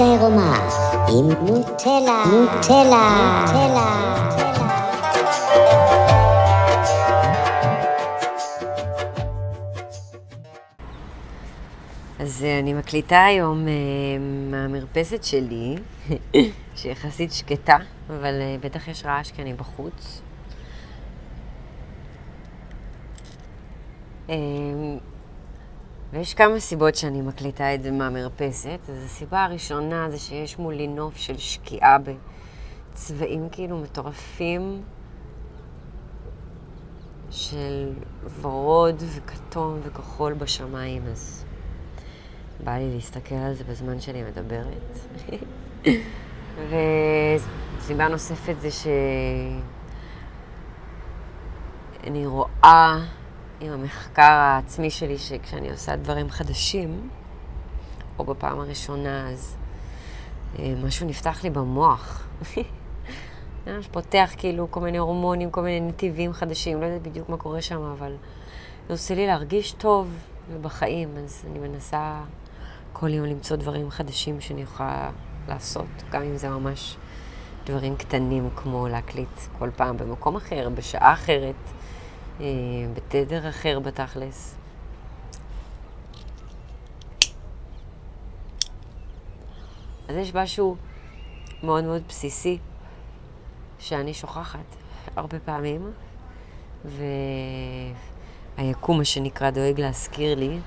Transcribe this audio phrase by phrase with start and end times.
[0.00, 0.68] עירומה
[1.08, 4.16] עם נוטלה, נוטלה, נוטלה.
[12.18, 13.72] אז אה, אני מקליטה היום אה,
[14.50, 15.76] מהמרפסת שלי,
[16.76, 17.76] שיחסית שקטה,
[18.08, 20.22] אבל אה, בטח יש רעש כי אני בחוץ.
[26.16, 28.78] ויש כמה סיבות שאני מקליטה את זה מהמרפסת.
[28.88, 31.96] אז הסיבה הראשונה זה שיש מולי נוף של שקיעה
[32.92, 34.82] בצבעים כאילו מטורפים,
[37.30, 37.92] של
[38.40, 41.44] ורוד וכתום וכחול בשמיים, אז
[42.64, 44.98] בא לי להסתכל על זה בזמן שאני מדברת.
[46.68, 49.60] וסיבה נוספת זה שאני
[52.26, 52.98] רואה
[53.60, 57.08] עם המחקר העצמי שלי שכשאני עושה דברים חדשים,
[58.18, 59.56] או בפעם הראשונה, אז
[60.58, 62.28] אה, משהו נפתח לי במוח.
[63.66, 67.62] ממש פותח כאילו כל מיני הורמונים, כל מיני נתיבים חדשים, לא יודעת בדיוק מה קורה
[67.62, 68.16] שם, אבל
[68.86, 70.08] זה עושה לי להרגיש טוב
[70.62, 72.20] בחיים, אז אני מנסה
[72.92, 75.10] כל יום למצוא דברים חדשים שאני יכולה
[75.48, 76.96] לעשות, גם אם זה ממש
[77.66, 81.54] דברים קטנים, כמו להקליט כל פעם במקום אחר, בשעה אחרת,
[82.94, 84.54] בתדר אחר בתכלס.
[90.08, 90.76] אז יש משהו
[91.62, 92.58] מאוד מאוד בסיסי
[93.78, 94.76] שאני שוכחת
[95.16, 95.90] הרבה פעמים,
[98.58, 100.58] והיקום, מה שנקרא, דואג להזכיר לי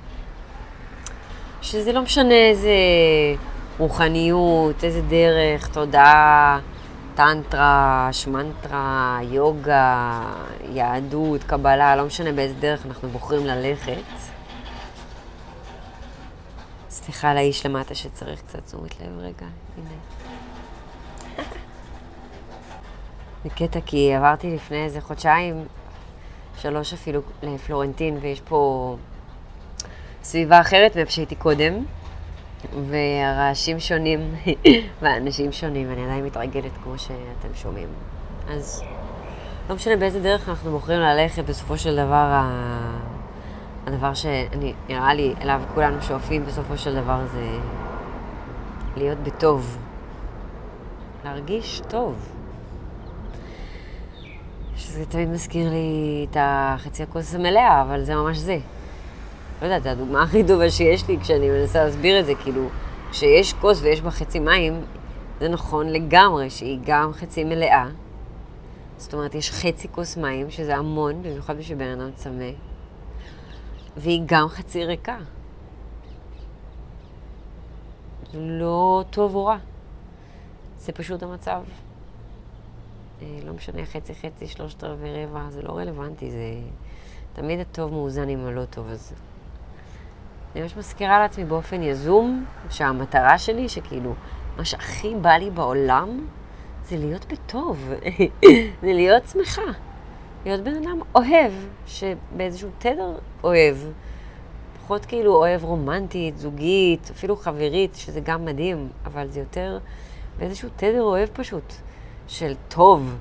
[1.61, 2.75] שזה לא משנה איזה
[3.77, 6.59] רוחניות, איזה דרך, תודעה,
[7.19, 10.21] טנטרה, שמנטרה, יוגה,
[10.69, 14.01] יהדות, קבלה, לא משנה באיזה דרך אנחנו בוחרים ללכת.
[16.89, 19.45] סליחה לאיש למטה שצריך קצת תשומת לב רגע,
[19.77, 19.89] הנה.
[23.43, 25.65] זה קטע כי עברתי לפני איזה חודשיים,
[26.57, 28.95] שלוש אפילו, לפלורנטין, ויש פה
[30.23, 31.85] סביבה אחרת מאיפה שהייתי קודם,
[32.89, 34.35] והרעשים שונים
[35.01, 37.87] והאנשים שונים, אני עדיין מתרגלת כמו שאתם שומעים.
[38.49, 38.83] אז
[39.69, 42.41] לא משנה באיזה דרך אנחנו בוחרים ללכת, בסופו של דבר,
[43.87, 47.59] הדבר שנראה לי אליו כולנו שואפים בסופו של דבר זה
[48.97, 49.77] להיות בטוב.
[51.25, 52.15] להרגיש טוב.
[54.75, 58.57] שזה תמיד מזכיר לי את החצי הכוס המלאה, אבל זה ממש זה.
[59.61, 62.69] לא יודעת, זו הדוגמה הכי טובה שיש לי כשאני מנסה להסביר את זה, כאילו,
[63.11, 64.81] כשיש כוס ויש בה חצי מים,
[65.39, 67.87] זה נכון לגמרי שהיא גם חצי מלאה.
[68.97, 72.49] זאת אומרת, יש חצי כוס מים, שזה המון, במיוחד בשביל בן אדם צמא,
[73.97, 75.17] והיא גם חצי ריקה.
[78.33, 79.57] לא טוב או רע.
[80.77, 81.61] זה פשוט המצב.
[83.21, 86.53] אה, לא משנה חצי חצי, שלושת רבעי רבע, זה לא רלוונטי, זה
[87.33, 89.15] תמיד הטוב מאוזן עם הלא טוב הזה.
[90.55, 94.13] אני ממש מזכירה לעצמי באופן יזום, שהמטרה שלי, שכאילו,
[94.57, 96.25] מה שהכי בא לי בעולם,
[96.83, 97.91] זה להיות בטוב,
[98.81, 99.71] זה להיות שמחה.
[100.45, 101.51] להיות בן אדם אוהב,
[101.87, 103.77] שבאיזשהו תדר אוהב.
[104.81, 109.79] פחות כאילו אוהב רומנטית, זוגית, אפילו חברית, שזה גם מדהים, אבל זה יותר
[110.37, 111.73] באיזשהו תדר אוהב פשוט,
[112.27, 113.15] של טוב.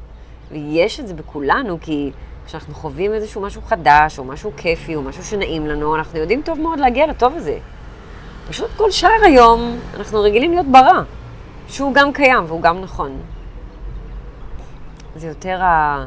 [0.50, 2.10] ויש את זה בכולנו, כי
[2.48, 6.60] כשאנחנו חווים איזשהו משהו חדש, או משהו כיפי, או משהו שנעים לנו, אנחנו יודעים טוב
[6.60, 7.58] מאוד להגיע לטוב הזה.
[8.48, 11.02] פשוט כל שאר היום אנחנו רגילים להיות ברע,
[11.68, 13.20] שהוא גם קיים והוא גם נכון.
[15.16, 16.04] זה יותר ה...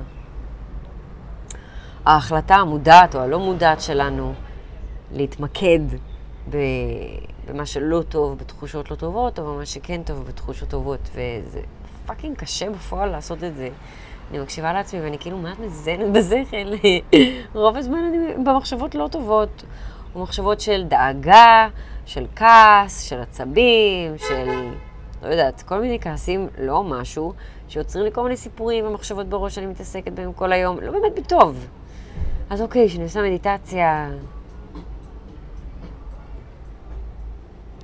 [2.05, 4.33] ההחלטה המודעת או הלא מודעת שלנו
[5.11, 5.79] להתמקד
[6.47, 11.09] במה שלא טוב, בתחושות לא טובות, או במה שכן טוב, בתחושות טובות.
[11.09, 11.61] וזה
[12.05, 13.69] fucking קשה בפועל לעשות את זה.
[14.31, 16.87] אני מקשיבה לעצמי ואני כאילו מעט מזיינת בשכל.
[17.53, 19.63] רוב הזמן אני במחשבות לא טובות,
[20.15, 21.67] או מחשבות של דאגה,
[22.05, 24.71] של כעס, של עצבים, של,
[25.21, 27.33] לא יודעת, כל מיני כעסים, לא משהו,
[27.67, 31.67] שיוצרים לי כל מיני סיפורים ומחשבות בראש שאני מתעסקת בהם כל היום, לא באמת בטוב.
[32.49, 34.09] אז אוקיי, כשאני עושה מדיטציה,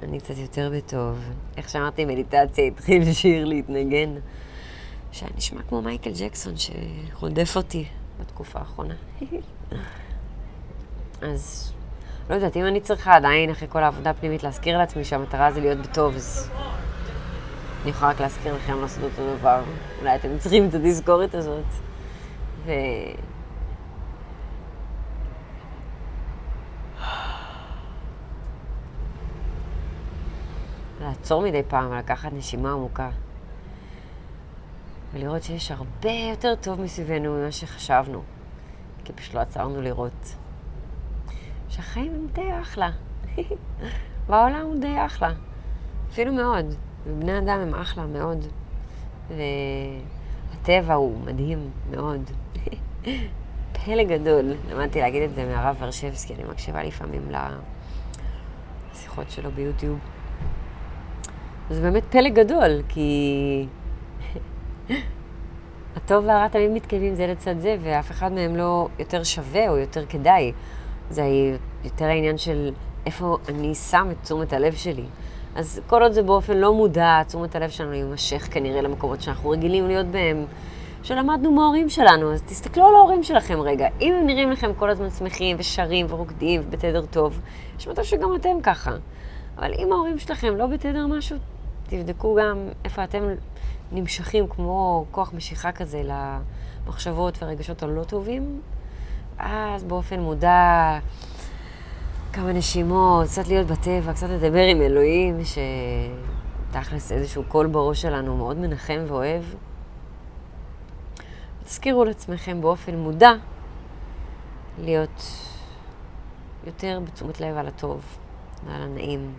[0.04, 1.30] אני קצת יותר בטוב.
[1.58, 4.10] איך שאמרתי, מדיטציה התחיל שיר להתנגן.
[5.12, 7.86] שהיה נשמע כמו מייקל ג'קסון שרודף אותי
[8.20, 8.94] בתקופה האחרונה.
[11.22, 11.74] אז
[12.30, 15.78] לא יודעת, אם אני צריכה עדיין, אחרי כל העבודה הפנימית, להזכיר לעצמי שהמטרה זה להיות
[15.78, 16.50] בטוב, אז
[17.82, 19.64] אני יכולה רק להזכיר לכם לעשות אותו דבר.
[20.00, 21.66] אולי אתם צריכים את התזכורת הזאת.
[22.66, 22.72] ו...
[31.02, 33.10] לעצור מדי פעם ולקחת נשימה עמוקה.
[35.18, 38.22] ולראות שיש הרבה יותר טוב מסביבנו ממה שחשבנו,
[39.04, 40.36] כי פשוט לא עצרנו לראות.
[41.70, 42.90] שהחיים הם די אחלה.
[44.28, 45.34] והעולם הוא די אחלה.
[46.10, 46.66] אפילו מאוד.
[47.08, 48.46] ובני אדם הם אחלה מאוד.
[49.30, 52.22] והטבע הוא מדהים מאוד.
[53.86, 54.54] פלא גדול.
[54.70, 57.32] למדתי להגיד את זה מהרב ורשבסקי, אני מקשיבה לפעמים
[58.92, 60.00] לשיחות שלו ביוטיוב.
[61.70, 63.68] זה באמת פלא גדול, כי
[65.96, 70.06] הטוב והרע תמיד מתקיימים זה לצד זה, ואף אחד מהם לא יותר שווה או יותר
[70.06, 70.52] כדאי.
[71.10, 71.24] זה
[71.84, 72.72] יותר העניין של
[73.06, 75.06] איפה אני שם את תשומת הלב שלי.
[75.56, 79.88] אז כל עוד זה באופן לא מודע, תשומת הלב שלנו יימשך כנראה למקומות שאנחנו רגילים
[79.88, 80.46] להיות בהם,
[81.04, 82.34] שלמדנו מההורים שלנו.
[82.34, 83.88] אז תסתכלו על ההורים שלכם רגע.
[84.02, 87.40] אם הם נראים לכם כל הזמן שמחים ושרים ורוקדים ובתדר טוב,
[87.80, 88.92] יש מצב שגם אתם ככה.
[89.58, 91.38] אבל אם ההורים שלכם לא בתדר משהו,
[91.90, 93.24] תבדקו גם איפה אתם
[93.92, 96.02] נמשכים כמו כוח משיכה כזה
[96.86, 98.62] למחשבות והרגשות הלא טובים.
[99.40, 101.00] אז באופן מודע,
[102.34, 105.40] כמה נשימות, קצת להיות בטבע, קצת לדבר עם אלוהים,
[106.70, 109.44] שתכלס איזשהו קול בראש שלנו מאוד מנחם ואוהב.
[111.64, 113.32] תזכירו לעצמכם באופן מודע
[114.80, 115.24] להיות
[116.66, 118.02] יותר בתשומת לב על הטוב
[118.66, 119.34] ועל הנעים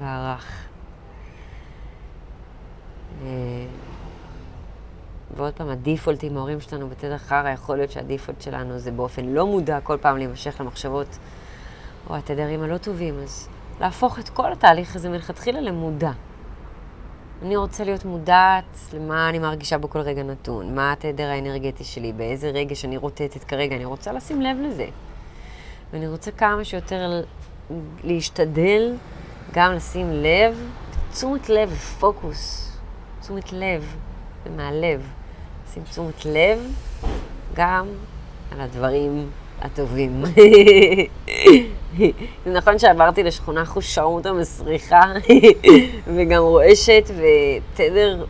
[0.00, 0.71] והרך.
[5.36, 9.46] ועוד פעם, הדיפולט עם ההורים שלנו בתדר חרא, יכול להיות שהדיפולט שלנו זה באופן לא
[9.46, 11.18] מודע כל פעם להימשך למחשבות
[12.10, 13.48] או התדרים הלא טובים, אז
[13.80, 16.10] להפוך את כל התהליך הזה מלכתחילה למודע.
[17.42, 18.64] אני רוצה להיות מודעת
[18.94, 23.76] למה אני מרגישה בכל רגע נתון, מה התדר האנרגטי שלי, באיזה רגע שאני רוטטת כרגע,
[23.76, 24.86] אני רוצה לשים לב לזה.
[25.92, 27.22] ואני רוצה כמה שיותר
[28.04, 28.94] להשתדל
[29.52, 30.70] גם לשים לב,
[31.12, 32.72] תשומת לב ופוקוס,
[33.20, 33.96] תשומת לב
[34.46, 35.21] ומהלב.
[35.72, 36.58] לשים תשומת לב
[37.54, 37.86] גם
[38.52, 39.30] על הדברים
[39.60, 40.22] הטובים.
[42.44, 45.12] זה נכון שעברתי לשכונה חושרמוטה מסריחה
[46.14, 48.24] וגם רועשת ותדר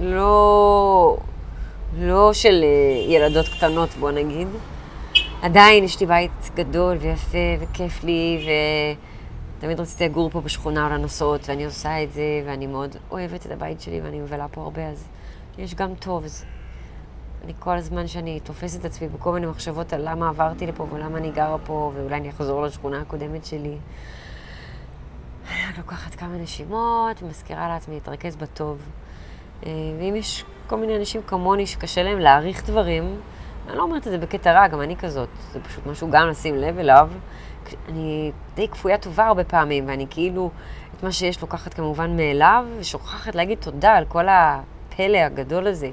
[0.00, 1.16] לא,
[1.98, 4.48] לא של אה, ילדות קטנות, בוא נגיד.
[5.42, 8.46] עדיין יש לי בית גדול ויפה וכיף לי,
[9.58, 13.50] ותמיד רציתי לגור פה בשכונה או לנסות, ואני עושה את זה, ואני מאוד אוהבת את
[13.50, 15.04] הבית שלי ואני מבלה פה הרבה, אז
[15.58, 16.24] יש גם טוב.
[17.44, 21.18] אני כל הזמן שאני תופסת את עצמי בכל מיני מחשבות על למה עברתי לפה ולמה
[21.18, 23.76] אני גרה פה, ואולי אני אחזור לשכונה הקודמת שלי.
[25.48, 28.78] אני לוקחת כמה נשימות ומזכירה לעצמי להתרכז בטוב.
[29.66, 33.20] אה, ואם יש כל מיני אנשים כמוני שקשה להם להעריך דברים,
[33.68, 35.28] אני לא אומרת את זה בקטע רע, גם אני כזאת.
[35.52, 37.10] זה פשוט משהו גם לשים לב אליו.
[37.88, 40.50] אני די כפויה טובה הרבה פעמים, ואני כאילו
[40.96, 44.26] את מה שיש לוקחת כמובן מאליו, ושוכחת להגיד תודה על כל
[44.94, 45.90] הפלא הגדול הזה.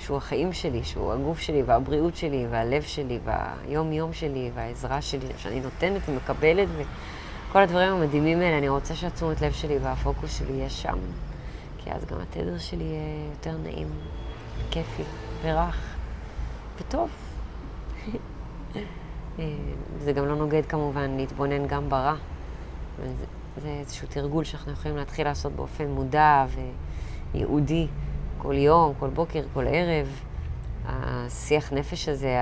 [0.00, 5.60] שהוא החיים שלי, שהוא הגוף שלי והבריאות שלי והלב שלי והיום-יום שלי והעזרה שלי, שאני
[5.60, 10.98] נותנת ומקבלת וכל הדברים המדהימים האלה, אני רוצה שהתשומת לב שלי והפוקוס שלי יהיה שם,
[11.78, 13.88] כי אז גם התדר שלי יהיה יותר נעים,
[14.70, 15.02] כיפי
[15.42, 15.96] ורך
[16.78, 17.10] וטוב.
[19.98, 22.14] זה גם לא נוגד כמובן להתבונן גם ברע.
[23.04, 23.24] זה,
[23.62, 26.46] זה איזשהו תרגול שאנחנו יכולים להתחיל לעשות באופן מודע
[27.34, 27.86] וייעודי.
[28.42, 30.20] כל יום, כל בוקר, כל ערב.
[30.86, 32.36] השיח נפש הזה,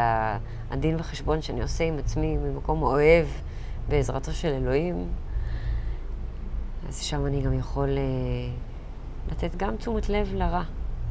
[0.70, 3.26] הדין וחשבון שאני עושה עם עצמי ממקום אוהב
[3.88, 5.08] בעזרתו של אלוהים,
[6.88, 10.62] אז שם אני גם יכול uh, לתת גם תשומת לב לרע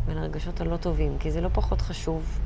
[0.06, 2.40] ולרגשות הלא טובים, כי זה לא פחות חשוב.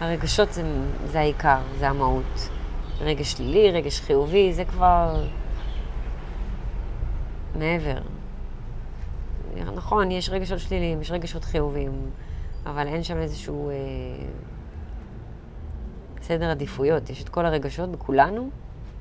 [0.00, 0.62] הרגשות זה,
[1.06, 2.48] זה העיקר, זה המהות.
[3.00, 5.24] רגש שלילי, רגש חיובי, זה כבר
[7.54, 7.98] מעבר.
[9.74, 12.10] נכון, יש רגשות שליליים, יש רגשות חיוביים,
[12.66, 13.74] אבל אין שם איזשהו אה,
[16.22, 17.10] סדר עדיפויות.
[17.10, 18.50] יש את כל הרגשות בכולנו,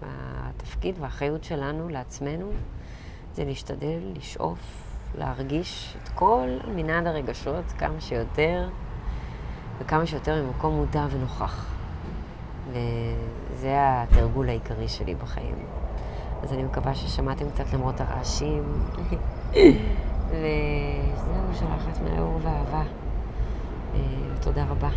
[0.02, 2.52] והתפקיד והאחריות שלנו לעצמנו
[3.34, 4.84] זה להשתדל, לשאוף,
[5.18, 8.70] להרגיש את כל מנעד הרגשות כמה שיותר,
[9.80, 11.76] וכמה שיותר ממקום מודע ונוכח.
[12.70, 15.56] וזה התרגול העיקרי שלי בחיים.
[16.44, 18.64] אז אני מקווה ששמעתם קצת למרות הרעשים.
[20.38, 22.84] וזהו, שלחת מלא אור ואהבה.
[23.96, 24.00] אה,
[24.42, 24.90] תודה רבה.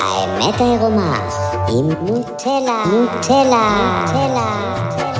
[0.00, 1.28] האמת העירומה
[1.68, 5.19] עם נוטלה, נוטלה, נוטלה.